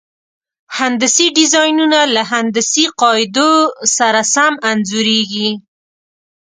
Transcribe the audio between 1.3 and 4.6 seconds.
ډیزاینونه له هندسي قاعدو سره سم